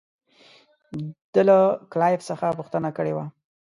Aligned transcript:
ده 1.33 1.41
له 1.49 1.57
کلایف 1.91 2.21
څخه 2.29 2.47
پوښتنه 2.59 2.89
کړې 2.97 3.13
وه. 3.17 3.25